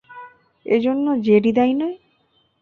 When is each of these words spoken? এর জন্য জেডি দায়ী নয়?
এর 0.65 0.79
জন্য 0.85 1.05
জেডি 1.25 1.51
দায়ী 1.57 1.73
নয়? 1.73 1.97